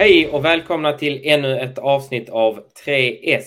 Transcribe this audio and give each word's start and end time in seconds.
Hej 0.00 0.28
och 0.28 0.44
välkomna 0.44 0.92
till 0.92 1.20
ännu 1.24 1.58
ett 1.58 1.78
avsnitt 1.78 2.30
av 2.30 2.60
3S. 2.86 3.44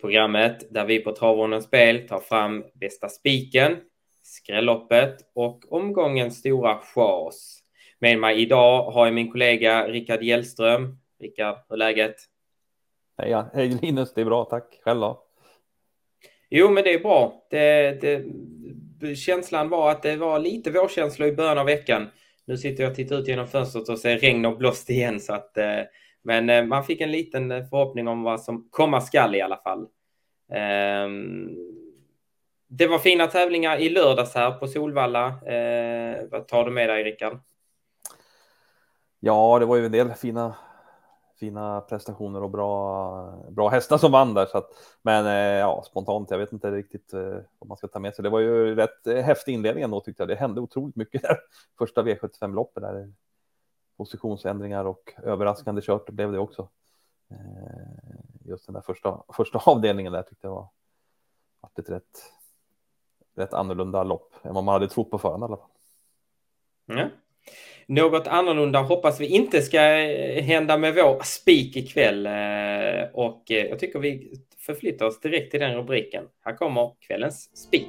Programmet 0.00 0.66
där 0.70 0.84
vi 0.84 0.98
på 0.98 1.12
Travårdens 1.12 1.64
spel 1.64 2.08
tar 2.08 2.20
fram 2.20 2.64
bästa 2.74 3.08
spiken, 3.08 3.76
skrälloppet 4.22 5.16
och 5.34 5.72
omgångens 5.72 6.38
stora 6.38 6.78
chas. 6.78 7.58
Med 7.98 8.18
mig 8.18 8.42
idag 8.42 8.90
har 8.90 9.06
jag 9.06 9.14
min 9.14 9.32
kollega 9.32 9.88
Rickard 9.88 10.22
Hjellström. 10.22 10.98
Rickard, 11.20 11.58
hur 11.68 11.74
är 11.74 11.78
läget? 11.78 12.16
Hej, 13.18 13.44
hej 13.54 13.78
Linus, 13.82 14.14
det 14.14 14.20
är 14.20 14.24
bra, 14.24 14.44
tack. 14.44 14.80
Själv 14.84 15.00
då? 15.00 15.22
Jo, 16.50 16.70
men 16.70 16.84
det 16.84 16.94
är 16.94 16.98
bra. 16.98 17.46
Det, 17.50 18.00
det, 18.00 19.16
känslan 19.16 19.68
var 19.68 19.90
att 19.90 20.02
det 20.02 20.16
var 20.16 20.38
lite 20.38 20.70
vårkänsla 20.70 21.26
i 21.26 21.32
början 21.32 21.58
av 21.58 21.66
veckan. 21.66 22.08
Nu 22.46 22.56
sitter 22.56 22.82
jag 22.82 22.90
och 22.90 22.96
tittar 22.96 23.16
ut 23.16 23.28
genom 23.28 23.48
fönstret 23.48 23.88
och 23.88 23.98
ser 23.98 24.18
regn 24.18 24.44
och 24.44 24.58
blåst 24.58 24.90
igen. 24.90 25.20
Så 25.20 25.32
att, 25.32 25.58
eh, 25.58 25.80
men 26.22 26.50
eh, 26.50 26.64
man 26.64 26.84
fick 26.84 27.00
en 27.00 27.10
liten 27.10 27.50
eh, 27.50 27.64
förhoppning 27.64 28.08
om 28.08 28.22
vad 28.22 28.40
som 28.40 28.68
komma 28.70 29.00
skall 29.00 29.34
i 29.34 29.40
alla 29.40 29.56
fall. 29.56 29.86
Ehm, 30.52 31.48
det 32.68 32.86
var 32.86 32.98
fina 32.98 33.26
tävlingar 33.26 33.78
i 33.78 33.88
lördags 33.88 34.34
här 34.34 34.50
på 34.50 34.66
Solvalla. 34.66 35.26
Eh, 35.26 36.16
vad 36.30 36.48
tar 36.48 36.64
du 36.64 36.70
med 36.70 36.88
dig, 36.88 37.04
Rickard? 37.04 37.38
Ja, 39.20 39.58
det 39.58 39.66
var 39.66 39.76
ju 39.76 39.86
en 39.86 39.92
del 39.92 40.14
fina 40.14 40.54
fina 41.36 41.80
prestationer 41.80 42.42
och 42.42 42.50
bra, 42.50 43.44
bra 43.50 43.68
hästar 43.68 43.98
som 43.98 44.12
vann 44.12 44.34
där. 44.34 44.46
Så 44.46 44.58
att, 44.58 44.70
men 45.02 45.26
eh, 45.26 45.32
ja, 45.32 45.82
spontant, 45.86 46.30
jag 46.30 46.38
vet 46.38 46.52
inte 46.52 46.70
riktigt 46.70 47.12
eh, 47.12 47.38
vad 47.58 47.68
man 47.68 47.76
ska 47.76 47.88
ta 47.88 47.98
med 47.98 48.14
sig. 48.14 48.22
Det 48.22 48.28
var 48.28 48.40
ju 48.40 48.74
rätt 48.74 49.06
eh, 49.06 49.24
häftig 49.24 49.52
inledning 49.52 49.84
ändå 49.84 50.00
tyckte 50.00 50.22
jag. 50.22 50.28
Det 50.28 50.34
hände 50.34 50.60
otroligt 50.60 50.96
mycket 50.96 51.22
där. 51.22 51.38
Första 51.78 52.02
V75-loppet 52.02 52.82
där. 52.82 53.12
Positionsändringar 53.96 54.84
och 54.84 55.14
överraskande 55.22 55.82
kört 55.82 56.10
blev 56.10 56.32
det 56.32 56.38
också. 56.38 56.68
Just 58.44 58.66
den 58.66 58.74
där 58.74 58.80
första, 58.80 59.22
första 59.32 59.58
avdelningen 59.66 60.12
där 60.12 60.22
tyckte 60.22 60.46
jag 60.46 60.68
var 61.60 61.70
ett 61.78 61.90
rätt, 61.90 62.32
rätt 63.34 63.54
annorlunda 63.54 64.02
lopp 64.02 64.34
än 64.42 64.54
vad 64.54 64.64
man 64.64 64.72
hade 64.72 64.88
trott 64.88 65.10
på 65.10 65.18
förhand 65.18 65.42
i 65.42 65.44
alla 65.44 65.56
fall. 65.56 65.70
Mm. 66.88 67.08
Något 67.88 68.26
annorlunda 68.26 68.78
hoppas 68.78 69.20
vi 69.20 69.26
inte 69.26 69.62
ska 69.62 69.80
eh, 69.80 70.42
hända 70.44 70.78
med 70.78 70.94
vår 70.94 71.22
spik 71.24 71.76
ikväll. 71.76 72.26
Eh, 72.26 73.08
och 73.12 73.50
eh, 73.50 73.66
jag 73.66 73.78
tycker 73.78 73.98
vi 73.98 74.32
förflyttar 74.66 75.06
oss 75.06 75.20
direkt 75.20 75.50
till 75.50 75.60
den 75.60 75.74
rubriken. 75.74 76.24
Här 76.44 76.56
kommer 76.56 76.90
kvällens 77.00 77.56
spik. 77.56 77.88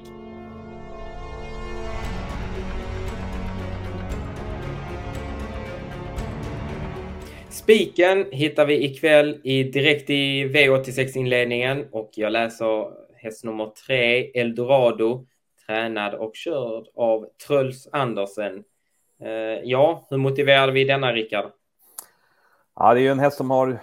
Spiken 7.49 8.25
hittar 8.31 8.65
vi 8.65 8.83
ikväll 8.85 9.41
i, 9.43 9.63
direkt 9.63 10.09
i 10.09 10.43
V86-inledningen 10.43 11.87
och 11.91 12.09
jag 12.15 12.31
läser 12.31 12.91
häst 13.15 13.43
nummer 13.43 13.71
tre, 13.87 14.31
Eldorado, 14.41 15.25
tränad 15.65 16.13
och 16.13 16.35
körd 16.35 16.87
av 16.95 17.25
Truls 17.47 17.89
Andersen. 17.91 18.63
Eh, 19.19 19.63
ja, 19.63 20.05
hur 20.09 20.17
motiverade 20.17 20.71
vi 20.71 20.83
denna, 20.83 21.13
Rickard? 21.13 21.51
Ja, 22.75 22.93
det 22.93 22.99
är 22.99 23.01
ju 23.01 23.11
en 23.11 23.19
häst 23.19 23.37
som 23.37 23.51
har 23.51 23.79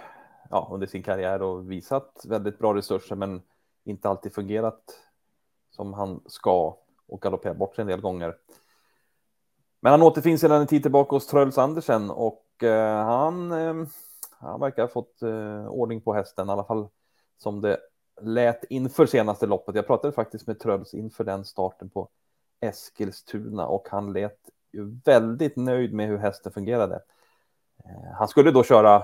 ja, 0.49 0.69
under 0.71 0.87
sin 0.87 1.03
karriär 1.03 1.41
och 1.41 1.71
visat 1.71 2.25
väldigt 2.27 2.59
bra 2.59 2.73
resurser, 2.73 3.15
men 3.15 3.41
inte 3.83 4.09
alltid 4.09 4.33
fungerat 4.33 4.99
som 5.71 5.93
han 5.93 6.21
ska 6.25 6.77
och 7.07 7.21
galopperat 7.21 7.57
bort 7.57 7.75
sig 7.75 7.81
en 7.81 7.87
del 7.87 8.01
gånger. 8.01 8.35
Men 9.79 9.91
han 9.91 10.01
återfinns 10.01 10.41
sedan 10.41 10.61
en 10.61 10.67
tid 10.67 10.81
tillbaka 10.81 11.15
hos 11.15 11.27
Tröls 11.27 11.57
Andersen 11.57 12.09
och 12.09 12.63
eh, 12.63 13.05
han, 13.05 13.51
eh, 13.51 13.87
han 14.39 14.59
verkar 14.59 14.83
ha 14.83 14.87
fått 14.87 15.21
eh, 15.21 15.67
ordning 15.67 16.01
på 16.01 16.13
hästen, 16.13 16.49
i 16.49 16.51
alla 16.51 16.63
fall 16.63 16.87
som 17.37 17.61
det 17.61 17.79
lät 18.21 18.63
inför 18.63 19.05
senaste 19.05 19.45
loppet. 19.45 19.75
Jag 19.75 19.87
pratade 19.87 20.13
faktiskt 20.13 20.47
med 20.47 20.59
Tröls 20.59 20.93
inför 20.93 21.23
den 21.23 21.45
starten 21.45 21.89
på 21.89 22.09
Eskilstuna 22.61 23.67
och 23.67 23.87
han 23.91 24.13
lät 24.13 24.39
väldigt 25.05 25.55
nöjd 25.55 25.93
med 25.93 26.07
hur 26.07 26.17
hästen 26.17 26.51
fungerade. 26.51 26.95
Eh, 27.85 28.13
han 28.13 28.27
skulle 28.27 28.51
då 28.51 28.63
köra 28.63 29.03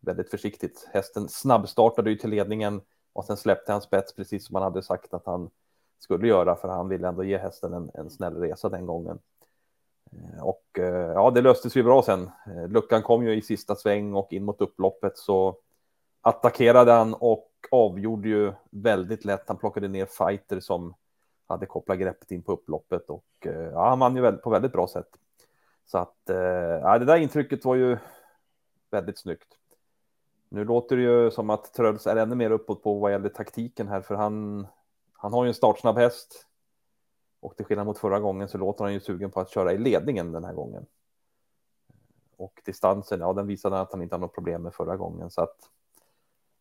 väldigt 0.00 0.30
försiktigt. 0.30 0.88
Hästen 0.92 1.28
snabbstartade 1.28 2.10
ju 2.10 2.16
till 2.16 2.30
ledningen 2.30 2.80
och 3.12 3.24
sen 3.24 3.36
släppte 3.36 3.72
han 3.72 3.80
spets 3.80 4.14
precis 4.14 4.46
som 4.46 4.54
han 4.54 4.62
hade 4.62 4.82
sagt 4.82 5.14
att 5.14 5.26
han 5.26 5.50
skulle 5.98 6.28
göra 6.28 6.56
för 6.56 6.68
han 6.68 6.88
ville 6.88 7.08
ändå 7.08 7.24
ge 7.24 7.38
hästen 7.38 7.72
en, 7.72 7.90
en 7.94 8.10
snäll 8.10 8.36
resa 8.36 8.68
den 8.68 8.86
gången. 8.86 9.18
Eh, 10.12 10.42
och 10.42 10.78
eh, 10.78 11.12
ja, 11.12 11.30
det 11.30 11.40
löstes 11.40 11.76
ju 11.76 11.82
bra 11.82 12.02
sen. 12.02 12.30
Luckan 12.68 13.02
kom 13.02 13.24
ju 13.24 13.36
i 13.36 13.42
sista 13.42 13.76
sväng 13.76 14.14
och 14.14 14.32
in 14.32 14.44
mot 14.44 14.60
upploppet 14.60 15.18
så 15.18 15.56
attackerade 16.20 16.92
han 16.92 17.14
och 17.14 17.50
avgjorde 17.70 18.28
ju 18.28 18.52
väldigt 18.70 19.24
lätt. 19.24 19.44
Han 19.48 19.56
plockade 19.56 19.88
ner 19.88 20.06
fighter 20.06 20.60
som 20.60 20.94
hade 21.46 21.66
kopplat 21.66 21.98
greppet 21.98 22.30
in 22.30 22.42
på 22.42 22.52
upploppet 22.52 23.10
och 23.10 23.24
eh, 23.40 23.52
ja, 23.52 23.88
han 23.88 23.98
vann 23.98 24.16
ju 24.16 24.32
på 24.32 24.50
väldigt 24.50 24.72
bra 24.72 24.88
sätt. 24.88 25.08
Så 25.84 25.98
att 25.98 26.30
eh, 26.30 26.36
ja, 26.36 26.98
det 26.98 27.04
där 27.04 27.16
intrycket 27.16 27.64
var 27.64 27.74
ju 27.74 27.96
väldigt 28.90 29.18
snyggt. 29.18 29.58
Nu 30.48 30.64
låter 30.64 30.96
det 30.96 31.02
ju 31.02 31.30
som 31.30 31.50
att 31.50 31.74
Tröls 31.74 32.06
är 32.06 32.16
ännu 32.16 32.34
mer 32.34 32.50
uppåt 32.50 32.82
på 32.82 32.98
vad 32.98 33.12
gäller 33.12 33.28
taktiken 33.28 33.88
här, 33.88 34.00
för 34.00 34.14
han, 34.14 34.66
han 35.12 35.32
har 35.32 35.44
ju 35.44 35.48
en 35.48 35.54
startsnabb 35.54 35.96
häst. 35.96 36.46
Och 37.40 37.56
till 37.56 37.66
skillnad 37.66 37.86
mot 37.86 37.98
förra 37.98 38.20
gången 38.20 38.48
så 38.48 38.58
låter 38.58 38.84
han 38.84 38.92
ju 38.92 39.00
sugen 39.00 39.30
på 39.30 39.40
att 39.40 39.50
köra 39.50 39.72
i 39.72 39.78
ledningen 39.78 40.32
den 40.32 40.44
här 40.44 40.52
gången. 40.52 40.86
Och 42.36 42.62
distansen, 42.64 43.20
ja, 43.20 43.32
den 43.32 43.46
visade 43.46 43.80
att 43.80 43.92
han 43.92 44.02
inte 44.02 44.14
har 44.14 44.20
något 44.20 44.34
problem 44.34 44.62
med 44.62 44.74
förra 44.74 44.96
gången. 44.96 45.30
Så 45.30 45.42
att 45.42 45.56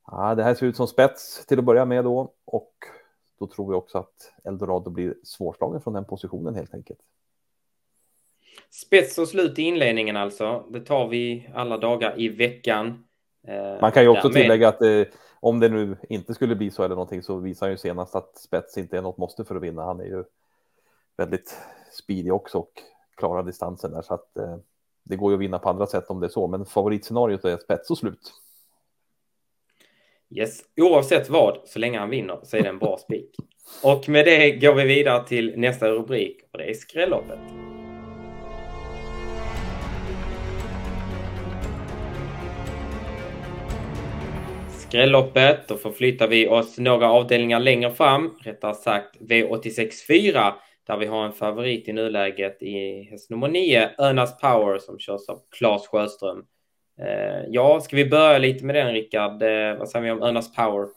ja, 0.08 0.36
det 0.36 0.44
här 0.44 0.56
ser 0.56 0.66
ut 0.66 0.76
som 0.76 0.88
spets 0.88 1.46
till 1.46 1.60
att 1.60 1.66
börja 1.66 1.86
med 1.86 2.04
då. 2.04 2.34
Och 2.46 2.74
då 3.40 3.48
tror 3.48 3.70
vi 3.70 3.76
också 3.76 3.98
att 3.98 4.34
Eldorado 4.44 4.90
blir 4.90 5.16
svårslagen 5.24 5.82
från 5.82 5.94
den 5.94 6.06
positionen 6.06 6.56
helt 6.56 6.74
enkelt. 6.74 7.00
Spets 8.70 9.18
och 9.18 9.28
slut 9.28 9.60
i 9.60 9.62
inledningen 9.62 10.18
alltså. 10.18 10.66
Det 10.70 10.80
tar 10.80 11.08
vi 11.08 11.50
alla 11.54 11.78
dagar 11.78 12.20
i 12.22 12.30
veckan. 12.30 13.04
Eh, 13.48 13.82
Man 13.82 13.92
kan 13.92 14.04
ju 14.04 14.10
också 14.10 14.28
Därmed... 14.28 14.42
tillägga 14.44 14.68
att 14.68 14.82
eh, 14.82 15.04
om 15.40 15.60
det 15.60 15.70
nu 15.70 15.98
inte 16.10 16.34
skulle 16.34 16.56
bli 16.56 16.72
så 16.72 16.84
eller 16.84 16.96
någonting 16.96 17.24
så 17.24 17.38
visar 17.38 17.70
ju 17.70 17.78
senast 17.78 18.16
att 18.16 18.38
spets 18.38 18.78
inte 18.78 18.98
är 18.98 19.02
något 19.02 19.18
måste 19.18 19.46
för 19.46 19.56
att 19.56 19.62
vinna. 19.62 19.84
Han 19.84 20.00
är 20.00 20.06
ju 20.06 20.24
väldigt 21.18 21.58
speedy 21.92 22.32
också 22.32 22.58
och 22.58 22.72
klarar 23.16 23.44
distansen 23.44 23.92
där 23.92 24.02
så 24.02 24.14
att 24.14 24.38
eh, 24.38 24.58
det 25.04 25.16
går 25.16 25.32
ju 25.32 25.36
att 25.36 25.42
vinna 25.42 25.60
på 25.60 25.70
andra 25.70 25.88
sätt 25.88 26.10
om 26.10 26.20
det 26.20 26.28
är 26.28 26.30
så. 26.30 26.48
Men 26.48 26.66
favoritscenariot 26.66 27.46
är 27.46 27.58
spets 27.58 27.90
och 27.92 27.98
slut. 27.98 28.34
Yes, 30.36 30.62
oavsett 30.82 31.30
vad, 31.30 31.58
så 31.66 31.80
länge 31.80 32.00
han 32.00 32.10
vinner 32.10 32.40
så 32.44 32.58
är 32.58 32.62
det 32.62 32.70
en 32.70 32.80
bra 32.80 32.98
spik. 32.98 33.36
Och 33.84 34.10
med 34.10 34.26
det 34.26 34.52
går 34.52 34.74
vi 34.74 34.84
vidare 34.84 35.28
till 35.28 35.54
nästa 35.58 35.90
rubrik 35.90 36.38
och 36.52 36.58
det 36.58 36.70
är 36.70 36.74
skrälloppet. 36.74 37.40
Skrälloppet, 44.70 45.68
då 45.68 45.78
förflyttar 45.78 46.28
vi 46.28 46.48
oss 46.48 46.78
några 46.78 47.12
avdelningar 47.12 47.60
längre 47.60 47.92
fram, 47.92 48.38
rättare 48.42 48.74
sagt 48.74 49.20
V86.4, 49.20 50.54
där 50.88 50.98
vi 50.98 51.06
har 51.06 51.26
en 51.26 51.34
favorit 51.34 51.88
i 51.88 51.94
nuläget 51.94 52.64
i 52.64 53.04
häst 53.12 53.30
nummer 53.30 53.48
9, 53.48 53.90
Önas 53.98 54.40
Power, 54.40 54.78
som 54.78 55.00
körs 55.00 55.30
av 55.30 55.40
Claes 55.58 55.88
Sjöström. 55.88 56.46
Eh, 56.98 57.46
ja, 57.50 57.82
ska 57.82 57.96
vi 57.96 58.10
börja 58.10 58.38
lite 58.38 58.66
med 58.66 58.76
den 58.76 58.94
Rickard? 58.94 59.42
Eh, 59.42 59.78
vad 59.80 59.90
säger 59.90 60.06
vi 60.06 60.12
om 60.12 60.24
Önas 60.24 60.56
Power? 60.56 60.88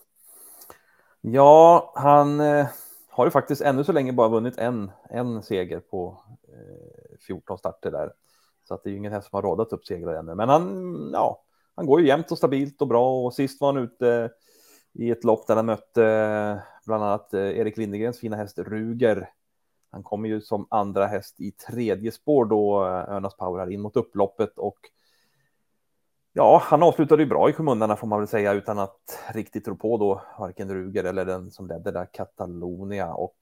Ja, 1.21 1.93
han 1.95 2.41
eh, 2.41 2.67
har 3.11 3.25
ju 3.25 3.31
faktiskt 3.31 3.63
ännu 3.63 3.85
så 3.85 3.93
länge 3.93 4.13
bara 4.13 4.29
vunnit 4.29 4.59
en, 4.59 4.91
en 5.11 5.43
seger 5.43 5.81
på 5.81 6.21
eh, 6.49 7.19
14 7.27 7.59
starter 7.59 7.91
där. 7.91 8.13
Så 8.69 8.75
att 8.75 8.85
det 8.85 8.89
är 8.89 8.93
ju 8.93 8.99
ingen 8.99 9.13
häst 9.13 9.31
som 9.31 9.37
har 9.37 9.43
radat 9.43 9.73
upp 9.73 9.85
segrar 9.85 10.15
ännu. 10.15 10.35
Men 10.35 10.49
han, 10.49 11.11
ja, 11.13 11.43
han 11.75 11.87
går 11.87 12.01
ju 12.01 12.07
jämnt 12.07 12.33
och 12.33 12.39
stabilt 12.39 12.81
och 12.81 12.89
bra 12.89 13.25
och 13.25 13.35
sist 13.35 13.61
var 13.61 13.73
han 13.73 13.83
ute 13.83 14.31
i 14.93 15.11
ett 15.11 15.25
lopp 15.25 15.47
där 15.47 15.57
han 15.57 15.67
mötte 15.67 16.05
eh, 16.05 16.59
bland 16.87 17.05
annat 17.05 17.35
eh, 17.35 17.59
Erik 17.59 17.77
Lindegrens 17.77 18.19
fina 18.19 18.37
häst 18.37 18.59
Ruger. 18.59 19.31
Han 19.91 20.03
kommer 20.03 20.29
ju 20.29 20.41
som 20.41 20.67
andra 20.71 21.07
häst 21.07 21.41
i 21.41 21.51
tredje 21.51 22.13
spår 22.13 22.45
då 22.45 22.85
Önas 22.87 23.37
Power 23.37 23.61
här 23.61 23.71
in 23.71 23.81
mot 23.81 23.97
upploppet 23.97 24.59
och 24.59 24.79
Ja, 26.39 26.63
han 26.65 26.83
avslutade 26.83 27.23
ju 27.23 27.29
bra 27.29 27.51
i 27.51 27.53
kommunerna 27.53 27.97
får 27.97 28.07
man 28.07 28.19
väl 28.19 28.29
säga 28.29 28.53
utan 28.53 28.79
att 28.79 29.19
riktigt 29.35 29.69
rå 29.69 29.75
på 29.75 29.97
då 29.97 30.23
varken 30.39 30.75
Ruger 30.75 31.05
eller 31.05 31.25
den 31.25 31.51
som 31.51 31.67
ledde 31.67 31.91
där 31.91 32.07
Catalonia 32.13 33.15
och 33.15 33.35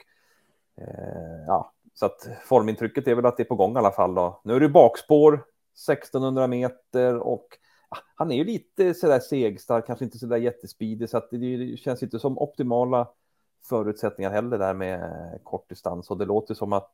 eh, 0.77 1.45
ja, 1.47 1.73
så 1.95 2.07
att 2.07 2.29
formintrycket 2.45 3.09
är 3.09 3.15
väl 3.15 3.27
att 3.27 3.37
det 3.37 3.43
är 3.43 3.45
på 3.45 3.55
gång 3.55 3.75
i 3.75 3.79
alla 3.79 3.91
fall 3.91 4.15
då. 4.15 4.41
Nu 4.45 4.55
är 4.55 4.61
det 4.61 4.69
bakspår 4.69 5.45
1600 5.89 6.47
meter 6.47 7.17
och 7.17 7.47
ja, 7.91 7.97
han 8.15 8.33
är 8.33 8.37
ju 8.37 8.45
lite 8.45 8.95
sådär 8.95 9.21
segstark, 9.21 9.87
kanske 9.87 10.05
inte 10.05 10.19
sådär 10.19 10.37
jättespeedig 10.37 11.11
så 11.11 11.17
att 11.17 11.31
det, 11.31 11.57
det 11.57 11.77
känns 11.77 12.03
inte 12.03 12.19
som 12.19 12.39
optimala 12.39 13.09
förutsättningar 13.69 14.31
heller 14.31 14.59
där 14.59 14.75
med 14.75 15.41
kort 15.43 15.69
distans 15.69 16.11
och 16.11 16.19
det 16.19 16.25
låter 16.25 16.55
som 16.55 16.73
att 16.73 16.93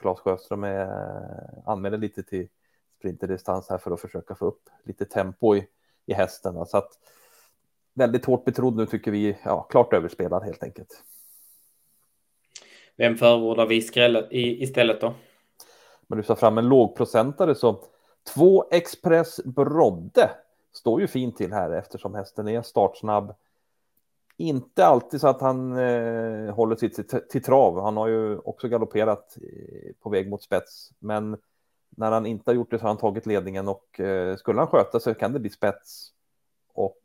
Claes 0.00 0.18
Sjöström 0.18 0.64
är, 0.64 0.88
anmäler 1.66 1.98
lite 1.98 2.22
till 2.22 2.48
sprinterdistans 3.04 3.68
här 3.70 3.78
för 3.78 3.90
att 3.90 4.00
försöka 4.00 4.34
få 4.34 4.46
upp 4.46 4.70
lite 4.84 5.04
tempo 5.04 5.56
i, 5.56 5.66
i 6.06 6.14
hästen. 6.14 6.66
Så 6.66 6.76
att 6.76 6.98
väldigt 7.94 8.24
hårt 8.24 8.44
betrodd 8.44 8.76
nu 8.76 8.86
tycker 8.86 9.10
vi, 9.10 9.36
ja, 9.44 9.62
klart 9.62 9.92
överspelad 9.92 10.42
helt 10.44 10.62
enkelt. 10.62 11.02
Vem 12.96 13.16
förordar 13.16 13.66
vi 13.66 13.76
i, 14.30 14.62
istället 14.62 15.00
då? 15.00 15.14
Men 16.06 16.18
du 16.18 16.24
sa 16.24 16.36
fram 16.36 16.58
en 16.58 16.68
lågprocentare 16.68 17.54
så 17.54 17.84
två 18.34 18.64
Express 18.70 19.40
Brodde 19.44 20.30
står 20.72 21.00
ju 21.00 21.06
fint 21.06 21.36
till 21.36 21.52
här 21.52 21.70
eftersom 21.70 22.14
hästen 22.14 22.48
är 22.48 22.62
startsnabb. 22.62 23.34
Inte 24.36 24.86
alltid 24.86 25.20
så 25.20 25.28
att 25.28 25.40
han 25.40 25.78
eh, 25.78 26.54
håller 26.54 26.76
sitt 26.76 26.94
till, 26.94 27.20
till, 27.30 27.42
trav. 27.42 27.80
Han 27.80 27.96
har 27.96 28.08
ju 28.08 28.38
också 28.38 28.68
galopperat 28.68 29.36
eh, 29.36 29.92
på 30.02 30.10
väg 30.10 30.30
mot 30.30 30.42
spets, 30.42 30.90
men 30.98 31.36
när 31.96 32.10
han 32.10 32.26
inte 32.26 32.50
har 32.50 32.54
gjort 32.54 32.70
det 32.70 32.78
så 32.78 32.84
har 32.84 32.88
han 32.88 32.96
tagit 32.96 33.26
ledningen 33.26 33.68
och 33.68 34.00
eh, 34.00 34.36
skulle 34.36 34.58
han 34.60 34.68
sköta 34.68 35.00
så 35.00 35.14
kan 35.14 35.32
det 35.32 35.40
bli 35.40 35.50
spets 35.50 36.12
och 36.74 37.00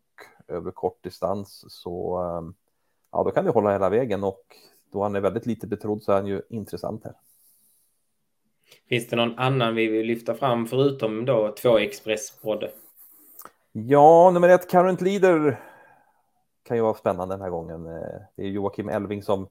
över 0.48 0.72
kort 0.72 1.04
distans 1.04 1.66
så 1.68 2.24
eh, 2.24 2.56
ja, 3.12 3.24
då 3.24 3.32
kan 3.32 3.46
det 3.46 3.52
hålla 3.52 3.72
hela 3.72 3.90
vägen 3.90 4.24
och 4.24 4.44
då 4.92 5.04
han 5.04 5.16
är 5.16 5.22
väldigt 5.22 5.46
lite 5.46 5.68
betrodd 5.68 6.04
så 6.04 6.12
är 6.12 6.16
han 6.16 6.28
ju 6.28 6.42
intressant 6.50 7.04
här. 7.04 7.14
Finns 8.90 9.08
det 9.08 9.16
någon 9.16 9.40
annan 9.40 9.76
vi 9.76 9.88
vill 9.88 10.06
lyfta 10.06 10.36
fram 10.36 10.68
förutom 10.68 11.26
då 11.26 11.56
två 11.62 11.78
Express 11.78 12.42
Brodde? 12.42 12.72
Ja, 13.72 14.32
nummer 14.32 14.50
ett, 14.50 14.72
Current 14.72 15.02
Leader 15.02 15.60
kan 16.64 16.78
ju 16.78 16.84
vara 16.84 16.94
spännande 16.94 17.36
den 17.36 17.42
här 17.42 17.50
gången. 17.50 17.86
Eh, 17.86 18.22
det 18.36 18.44
är 18.44 18.48
Joakim 18.48 18.90
Elving 18.90 19.24
som 19.24 19.48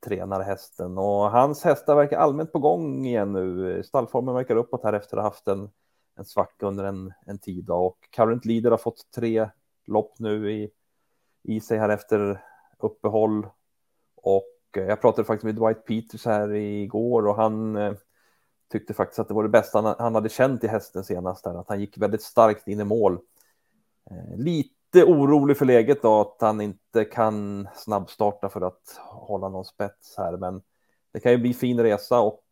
tränar 0.00 0.40
hästen 0.40 0.98
och 0.98 1.30
hans 1.30 1.64
hästar 1.64 1.96
verkar 1.96 2.18
allmänt 2.18 2.52
på 2.52 2.58
gång 2.58 3.06
igen 3.06 3.32
nu. 3.32 3.82
Stallformen 3.82 4.34
verkar 4.34 4.56
uppåt 4.56 4.84
här 4.84 4.92
efter 4.92 5.16
att 5.16 5.22
ha 5.22 5.30
haft 5.30 5.48
en, 5.48 5.70
en 6.18 6.24
svacka 6.24 6.66
under 6.66 6.84
en, 6.84 7.12
en 7.26 7.38
tid 7.38 7.70
och 7.70 8.08
Current 8.10 8.44
Leader 8.44 8.70
har 8.70 8.78
fått 8.78 9.10
tre 9.14 9.50
lopp 9.86 10.18
nu 10.18 10.52
i, 10.52 10.70
i 11.42 11.60
sig 11.60 11.78
här 11.78 11.88
efter 11.88 12.44
uppehåll 12.78 13.46
och 14.16 14.58
eh, 14.76 14.82
jag 14.82 15.00
pratade 15.00 15.26
faktiskt 15.26 15.44
med 15.44 15.54
Dwight 15.54 15.84
Peters 15.84 16.24
här 16.24 16.54
igår 16.54 17.26
och 17.26 17.36
han 17.36 17.76
eh, 17.76 17.94
tyckte 18.72 18.94
faktiskt 18.94 19.18
att 19.18 19.28
det 19.28 19.34
var 19.34 19.42
det 19.42 19.48
bästa 19.48 19.96
han, 19.98 20.14
hade 20.14 20.28
känt 20.28 20.64
i 20.64 20.68
hästen 20.68 21.04
senast 21.04 21.44
där, 21.44 21.54
att 21.54 21.68
han 21.68 21.80
gick 21.80 21.98
väldigt 21.98 22.22
starkt 22.22 22.68
in 22.68 22.80
i 22.80 22.84
mål. 22.84 23.18
Eh, 24.10 24.36
lite 24.36 24.79
orolig 24.94 25.56
för 25.56 25.64
läget 25.64 26.02
då, 26.02 26.20
att 26.20 26.36
han 26.40 26.60
inte 26.60 27.04
kan 27.04 27.68
snabbstarta 27.74 28.48
för 28.48 28.60
att 28.60 29.00
hålla 29.06 29.48
någon 29.48 29.64
spets 29.64 30.14
här, 30.18 30.36
men 30.36 30.62
det 31.12 31.20
kan 31.20 31.32
ju 31.32 31.38
bli 31.38 31.54
fin 31.54 31.80
resa 31.80 32.20
och 32.20 32.44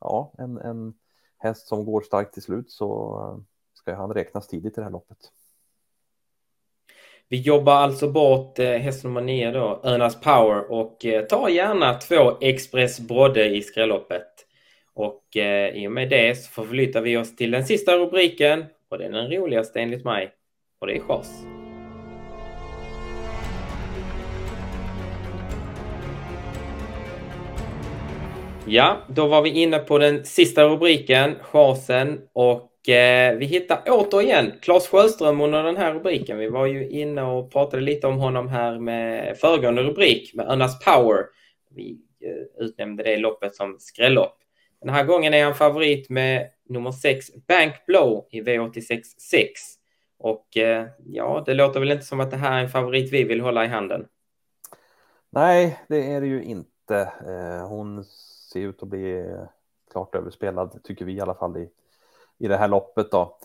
ja, 0.00 0.32
en, 0.38 0.58
en 0.58 0.94
häst 1.38 1.68
som 1.68 1.84
går 1.84 2.00
starkt 2.00 2.34
till 2.34 2.42
slut 2.42 2.70
så 2.70 3.18
eh, 3.20 3.42
ska 3.74 3.94
han 3.94 4.14
räknas 4.14 4.48
tidigt 4.48 4.72
i 4.72 4.80
det 4.80 4.84
här 4.84 4.90
loppet. 4.90 5.18
Vi 7.28 7.40
jobbar 7.40 7.72
alltså 7.72 8.08
bort 8.08 8.58
eh, 8.58 8.70
häst 8.70 9.04
nummer 9.04 9.20
9 9.20 9.50
då, 9.50 9.80
Önas 9.84 10.20
Power 10.20 10.72
och 10.72 11.04
eh, 11.04 11.24
tar 11.24 11.48
gärna 11.48 11.94
två 11.94 12.38
Express 12.40 13.00
Brodde 13.00 13.56
i 13.56 13.62
skrälloppet. 13.62 14.46
Och 14.94 15.36
eh, 15.36 15.68
i 15.68 15.88
och 15.88 15.92
med 15.92 16.10
det 16.10 16.38
så 16.38 16.50
förflyttar 16.50 17.00
vi 17.00 17.16
oss 17.16 17.36
till 17.36 17.50
den 17.50 17.66
sista 17.66 17.96
rubriken 17.96 18.64
och 18.88 18.98
det 18.98 19.04
är 19.04 19.10
den 19.10 19.30
roligaste 19.30 19.80
enligt 19.80 20.04
mig 20.04 20.32
och 20.78 20.86
det 20.86 20.96
är 20.96 21.00
chans. 21.00 21.59
Ja, 28.66 28.96
då 29.08 29.26
var 29.26 29.42
vi 29.42 29.50
inne 29.50 29.78
på 29.78 29.98
den 29.98 30.24
sista 30.24 30.64
rubriken, 30.64 31.34
chasen, 31.40 32.20
och 32.32 32.88
eh, 32.88 33.36
vi 33.36 33.46
hittar 33.46 33.82
återigen 33.86 34.52
Claes 34.62 34.88
Sjöström 34.88 35.40
under 35.40 35.62
den 35.62 35.76
här 35.76 35.94
rubriken. 35.94 36.38
Vi 36.38 36.48
var 36.48 36.66
ju 36.66 36.88
inne 36.88 37.22
och 37.22 37.52
pratade 37.52 37.82
lite 37.82 38.06
om 38.06 38.18
honom 38.18 38.48
här 38.48 38.78
med 38.78 39.36
föregående 39.38 39.82
rubrik 39.82 40.34
med 40.34 40.48
Önas 40.48 40.84
Power. 40.84 41.24
Vi 41.74 41.98
eh, 42.24 42.64
utnämnde 42.64 43.02
det 43.02 43.16
loppet 43.16 43.54
som 43.54 43.76
skrällopp. 43.78 44.36
Den 44.80 44.94
här 44.94 45.04
gången 45.04 45.34
är 45.34 45.44
han 45.44 45.54
favorit 45.54 46.10
med 46.10 46.46
nummer 46.68 46.92
6 46.92 47.26
Bank 47.48 47.86
Blow 47.86 48.26
i 48.30 48.40
V86 48.40 49.02
6. 49.30 49.60
Och 50.18 50.56
eh, 50.56 50.86
ja, 51.04 51.42
det 51.46 51.54
låter 51.54 51.80
väl 51.80 51.90
inte 51.90 52.04
som 52.04 52.20
att 52.20 52.30
det 52.30 52.36
här 52.36 52.58
är 52.58 52.62
en 52.62 52.68
favorit 52.68 53.12
vi 53.12 53.24
vill 53.24 53.40
hålla 53.40 53.64
i 53.64 53.68
handen. 53.68 54.06
Nej, 55.30 55.78
det 55.88 56.12
är 56.12 56.20
det 56.20 56.26
ju 56.26 56.42
inte. 56.42 57.12
Eh, 57.26 57.68
hon 57.68 58.04
ser 58.52 58.60
ut 58.60 58.82
att 58.82 58.88
bli 58.88 59.36
klart 59.90 60.14
överspelad, 60.14 60.82
tycker 60.82 61.04
vi 61.04 61.12
i 61.12 61.20
alla 61.20 61.34
fall 61.34 61.56
i, 61.56 61.70
i 62.38 62.48
det 62.48 62.56
här 62.56 62.68
loppet 62.68 63.10
då. 63.10 63.38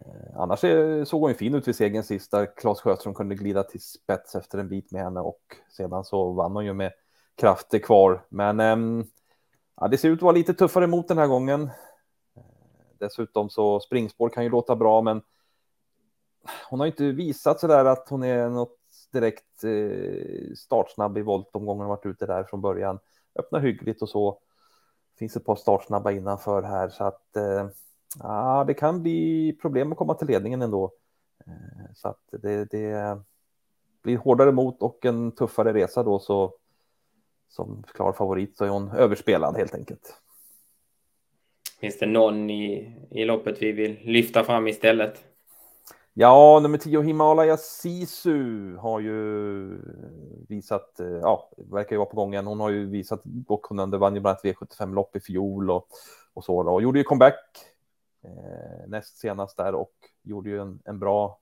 Eh, 0.00 0.40
annars 0.40 0.60
såg 1.08 1.20
hon 1.20 1.30
ju 1.30 1.34
fin 1.34 1.54
ut 1.54 1.68
vid 1.68 1.76
segern 1.76 2.02
sist 2.02 2.30
där 2.30 2.56
Claes 2.56 2.80
Sjöström 2.80 3.14
kunde 3.14 3.34
glida 3.34 3.62
till 3.62 3.80
spets 3.80 4.34
efter 4.34 4.58
en 4.58 4.68
bit 4.68 4.92
med 4.92 5.02
henne 5.02 5.20
och 5.20 5.56
sedan 5.70 6.04
så 6.04 6.32
vann 6.32 6.52
hon 6.52 6.64
ju 6.64 6.72
med 6.72 6.92
krafter 7.34 7.78
kvar. 7.78 8.24
Men 8.28 8.60
ehm, 8.60 9.04
ja, 9.80 9.88
det 9.88 9.98
ser 9.98 10.08
ut 10.08 10.18
att 10.18 10.22
vara 10.22 10.32
lite 10.32 10.54
tuffare 10.54 10.86
mot 10.86 11.08
den 11.08 11.18
här 11.18 11.26
gången. 11.26 11.62
Eh, 12.36 12.42
dessutom 12.98 13.50
så 13.50 13.80
springspår 13.80 14.28
kan 14.28 14.44
ju 14.44 14.50
låta 14.50 14.76
bra, 14.76 15.02
men 15.02 15.22
hon 16.70 16.80
har 16.80 16.86
inte 16.86 17.04
visat 17.04 17.60
så 17.60 17.66
där 17.66 17.84
att 17.84 18.08
hon 18.08 18.22
är 18.22 18.48
något 18.48 18.78
direkt 19.12 19.64
eh, 19.64 20.54
startsnabb 20.56 21.18
i 21.18 21.22
voltomgången 21.22 21.82
och 21.82 21.88
varit 21.88 22.06
ute 22.06 22.26
där 22.26 22.44
från 22.44 22.60
början. 22.60 22.98
Öppnar 23.38 23.60
hyggligt 23.60 24.02
och 24.02 24.08
så. 24.08 24.38
Finns 25.18 25.36
ett 25.36 25.44
par 25.44 25.56
startsnabba 25.56 26.12
innanför 26.12 26.62
här 26.62 26.88
så 26.88 27.04
att 27.04 27.36
eh, 27.36 27.68
ja, 28.18 28.64
det 28.66 28.74
kan 28.74 29.02
bli 29.02 29.52
problem 29.62 29.92
att 29.92 29.98
komma 29.98 30.14
till 30.14 30.28
ledningen 30.28 30.62
ändå. 30.62 30.92
Eh, 31.46 31.92
så 31.94 32.08
att 32.08 32.22
det, 32.30 32.64
det 32.64 33.18
blir 34.02 34.16
hårdare 34.16 34.52
mot 34.52 34.82
och 34.82 35.04
en 35.04 35.32
tuffare 35.32 35.72
resa 35.72 36.02
då 36.02 36.18
så 36.18 36.54
som 37.48 37.84
klar 37.94 38.12
favorit 38.12 38.56
så 38.56 38.64
är 38.64 38.68
hon 38.68 38.90
överspelad 38.90 39.56
helt 39.56 39.74
enkelt. 39.74 40.20
Finns 41.80 41.98
det 41.98 42.06
någon 42.06 42.50
i, 42.50 42.96
i 43.10 43.24
loppet 43.24 43.62
vi 43.62 43.72
vill 43.72 43.98
lyfta 44.02 44.44
fram 44.44 44.68
istället? 44.68 45.24
Ja, 46.14 46.60
nummer 46.62 46.78
10 46.78 47.00
Himalaya 47.00 47.56
Sisu 47.56 48.76
har 48.76 49.00
ju 49.00 49.14
visat, 50.58 51.00
eh, 51.00 51.06
ja, 51.06 51.50
verkar 51.56 51.92
ju 51.92 51.98
vara 51.98 52.08
på 52.08 52.16
gång 52.16 52.32
igen. 52.32 52.46
Hon 52.46 52.60
har 52.60 52.70
ju 52.70 52.86
visat 52.86 53.20
gott-kunnande, 53.24 53.98
vann 53.98 54.14
ju 54.14 54.20
bland 54.20 54.38
annat 54.44 54.44
V75-lopp 54.44 55.16
i 55.16 55.20
fjol 55.20 55.70
och, 55.70 55.88
och 56.34 56.44
så 56.44 56.62
då. 56.62 56.72
och 56.72 56.82
gjorde 56.82 56.98
ju 56.98 57.04
comeback 57.04 57.40
eh, 58.24 58.88
näst 58.88 59.18
senast 59.18 59.56
där 59.56 59.74
och 59.74 59.92
gjorde 60.22 60.50
ju 60.50 60.60
en, 60.60 60.82
en 60.84 60.98
bra, 60.98 61.38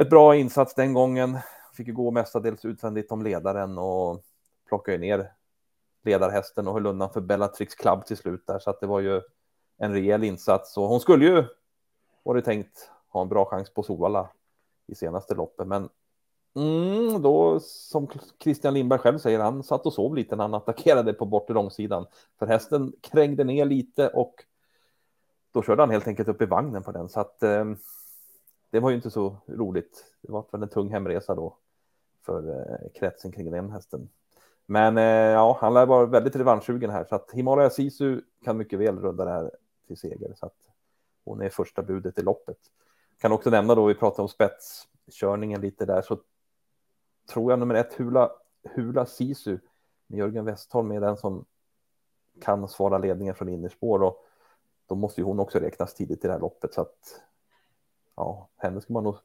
ett 0.00 0.10
bra 0.10 0.36
insats 0.36 0.74
den 0.74 0.94
gången. 0.94 1.38
Fick 1.76 1.86
ju 1.86 1.92
gå 1.92 2.10
mestadels 2.10 2.64
utvändigt 2.64 3.12
om 3.12 3.22
ledaren 3.22 3.78
och 3.78 4.22
plockade 4.68 4.98
ner 4.98 5.32
ledarhästen 6.04 6.68
och 6.68 6.74
höll 6.74 6.86
undan 6.86 7.10
för 7.10 7.20
Bellatrix 7.20 7.74
Club 7.74 8.06
till 8.06 8.16
slut 8.16 8.46
där, 8.46 8.58
så 8.58 8.70
att 8.70 8.80
det 8.80 8.86
var 8.86 9.00
ju 9.00 9.20
en 9.78 9.92
rejäl 9.92 10.24
insats 10.24 10.76
och 10.76 10.88
hon 10.88 11.00
skulle 11.00 11.24
ju 11.24 11.44
var 12.22 12.34
det 12.34 12.42
tänkt 12.42 12.90
ha 13.08 13.22
en 13.22 13.28
bra 13.28 13.44
chans 13.44 13.74
på 13.74 13.82
Solvalla 13.82 14.28
i 14.86 14.94
senaste 14.94 15.34
loppet, 15.34 15.66
men 15.66 15.88
mm, 16.54 17.22
då 17.22 17.60
som 17.60 18.08
Christian 18.42 18.74
Lindberg 18.74 18.98
själv 18.98 19.18
säger, 19.18 19.38
han 19.38 19.62
satt 19.62 19.86
och 19.86 19.92
sov 19.92 20.14
lite 20.14 20.36
när 20.36 20.44
han 20.44 20.54
attackerade 20.54 21.12
på 21.12 21.24
bortre 21.24 21.54
långsidan 21.54 22.06
för 22.38 22.46
hästen 22.46 22.92
krängde 23.00 23.44
ner 23.44 23.64
lite 23.64 24.08
och 24.08 24.34
då 25.52 25.62
körde 25.62 25.82
han 25.82 25.90
helt 25.90 26.08
enkelt 26.08 26.28
upp 26.28 26.42
i 26.42 26.46
vagnen 26.46 26.82
på 26.82 26.92
den 26.92 27.08
så 27.08 27.20
att 27.20 27.42
eh, 27.42 27.64
det 28.70 28.80
var 28.80 28.90
ju 28.90 28.96
inte 28.96 29.10
så 29.10 29.36
roligt. 29.46 30.04
Det 30.20 30.32
var 30.32 30.44
väl 30.52 30.62
en 30.62 30.68
tung 30.68 30.90
hemresa 30.90 31.34
då 31.34 31.56
för 32.26 32.50
eh, 32.50 32.90
kretsen 33.00 33.32
kring 33.32 33.50
den 33.50 33.70
hästen. 33.70 34.08
Men 34.66 34.98
eh, 34.98 35.04
ja, 35.04 35.58
han 35.60 35.74
lär 35.74 35.86
vara 35.86 36.06
väldigt 36.06 36.36
revanschsugen 36.36 36.90
här 36.90 37.04
så 37.04 37.14
att 37.14 37.30
Himalaya 37.32 37.70
Sisu 37.70 38.20
kan 38.44 38.56
mycket 38.56 38.78
väl 38.78 38.98
runda 38.98 39.24
det 39.24 39.30
här 39.30 39.50
till 39.86 39.96
seger 39.96 40.34
så 40.36 40.46
att 40.46 40.56
hon 41.24 41.42
är 41.42 41.48
första 41.48 41.82
budet 41.82 42.18
i 42.18 42.22
loppet. 42.22 42.58
Kan 43.20 43.32
också 43.32 43.50
nämna 43.50 43.74
då, 43.74 43.86
vi 43.86 43.94
pratade 43.94 44.22
om 44.22 44.28
spetskörningen 44.28 45.60
lite 45.60 45.86
där, 45.86 46.02
så 46.02 46.18
tror 47.26 47.52
jag 47.52 47.58
nummer 47.58 47.74
ett 47.74 47.94
Hula, 47.94 48.30
Hula 48.74 49.06
Sisu 49.06 49.58
med 50.06 50.18
Jörgen 50.18 50.44
Westholm 50.44 50.90
är 50.90 51.00
den 51.00 51.16
som 51.16 51.44
kan 52.40 52.68
svara 52.68 52.98
ledningen 52.98 53.34
från 53.34 53.48
innerspår 53.48 54.02
och 54.02 54.24
då 54.88 54.94
måste 54.94 55.20
ju 55.20 55.24
hon 55.24 55.40
också 55.40 55.58
räknas 55.58 55.94
tidigt 55.94 56.24
i 56.24 56.26
det 56.26 56.32
här 56.32 56.40
loppet 56.40 56.74
så 56.74 56.80
att 56.80 57.20
ja, 58.16 58.48
henne 58.56 58.80
ska 58.80 58.92
man 58.92 59.04
nog 59.04 59.16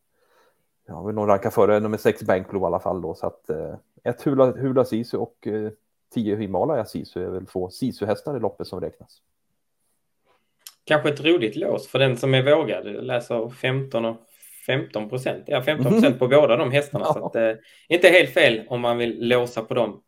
jag 0.87 1.05
vill 1.05 1.15
nog 1.15 1.29
ranka 1.29 1.51
före 1.51 1.79
nummer 1.79 1.97
sex 1.97 2.23
Bankblue 2.23 2.61
i 2.61 2.65
alla 2.65 2.79
fall 2.79 3.01
då 3.01 3.15
så 3.15 3.27
att 3.27 3.49
eh, 3.49 3.75
ett 4.03 4.21
Hula, 4.21 4.45
Hula 4.51 4.85
Sisu 4.85 5.17
och 5.17 5.47
eh, 5.47 5.71
tio 6.13 6.35
Himalaya 6.35 6.85
Sisu 6.85 7.25
är 7.25 7.29
väl 7.29 7.45
två 7.45 7.69
Sisu-hästar 7.69 8.37
i 8.37 8.39
loppet 8.39 8.67
som 8.67 8.81
räknas. 8.81 9.21
Kanske 10.83 11.09
ett 11.09 11.25
roligt 11.25 11.55
lås 11.55 11.87
för 11.87 11.99
den 11.99 12.17
som 12.17 12.33
är 12.33 12.55
vågad. 12.55 12.85
Läser 12.85 13.49
15 13.49 14.05
och 14.05 14.17
15 14.67 15.09
procent. 15.09 15.43
Ja, 15.47 15.61
15 15.61 15.91
procent 15.91 16.19
på 16.19 16.27
båda 16.27 16.55
de 16.55 16.71
hästarna. 16.71 17.05
Ja. 17.07 17.13
Så 17.13 17.25
att, 17.25 17.35
eh, 17.35 17.53
inte 17.89 18.09
helt 18.09 18.33
fel 18.33 18.61
om 18.67 18.81
man 18.81 18.97
vill 18.97 19.27
låsa 19.27 19.61
på 19.61 19.73
dem. 19.73 20.01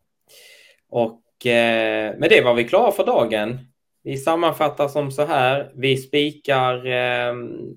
Och 0.90 1.46
eh, 1.46 2.18
med 2.18 2.30
det 2.30 2.42
var 2.42 2.54
vi 2.54 2.64
klara 2.64 2.92
för 2.92 3.06
dagen. 3.06 3.60
Vi 4.04 4.18
sammanfattar 4.18 4.88
som 4.88 5.12
så 5.12 5.26
här. 5.26 5.72
Vi 5.76 5.98
spikar 5.98 6.86
eh, 6.86 7.36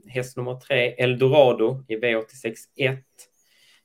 häst 0.08 0.36
nummer 0.36 0.54
tre, 0.54 0.94
Eldorado 0.98 1.84
i 1.88 1.96
V86.1. 1.96 2.96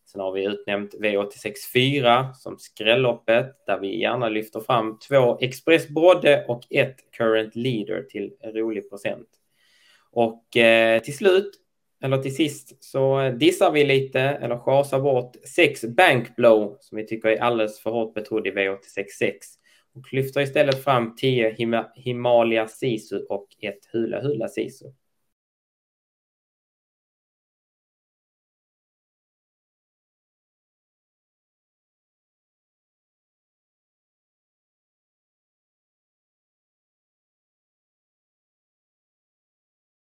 Sen 0.05 0.21
har 0.21 0.31
vi 0.31 0.45
utnämnt 0.45 0.93
V86.4 0.93 2.33
som 2.33 2.57
skrälloppet 2.59 3.65
där 3.65 3.79
vi 3.79 4.01
gärna 4.01 4.29
lyfter 4.29 4.59
fram 4.59 4.99
två 4.99 5.37
Express 5.41 5.87
Brodde 5.87 6.45
och 6.47 6.61
ett 6.69 6.95
Current 7.17 7.55
Leader 7.55 8.01
till 8.01 8.33
rolig 8.43 8.89
procent. 8.89 9.27
Och 10.11 10.57
eh, 10.57 11.01
till 11.01 11.17
slut, 11.17 11.51
eller 12.03 12.17
till 12.17 12.35
sist, 12.35 12.83
så 12.83 13.29
dissar 13.29 13.71
vi 13.71 13.85
lite 13.85 14.19
eller 14.19 14.57
schasar 14.57 14.99
bort 14.99 15.35
sex 15.55 15.85
Bankblow 15.85 16.77
som 16.79 16.97
vi 16.97 17.07
tycker 17.07 17.29
är 17.29 17.41
alldeles 17.41 17.79
för 17.79 17.91
hårt 17.91 18.13
betrodd 18.13 18.47
i 18.47 18.51
V86.6 18.51 19.33
och 19.95 20.13
lyfter 20.13 20.41
istället 20.41 20.83
fram 20.83 21.15
10 21.15 21.49
Him 21.49 21.75
Himalaya 21.95 22.67
Sisu 22.67 23.19
och 23.19 23.47
ett 23.61 23.79
Hula 23.91 24.21
Hula 24.21 24.47
Sisu. 24.47 24.85